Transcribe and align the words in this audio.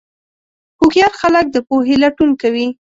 هوښیار 0.79 1.13
خلک 1.21 1.45
د 1.51 1.57
پوهې 1.67 1.95
لټون 2.03 2.29
کوي. 2.41 2.67